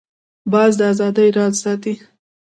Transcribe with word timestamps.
باز 0.51 0.71
د 0.79 0.81
آزادۍ 0.91 1.27
راز 1.37 1.53
ساتي 1.63 1.93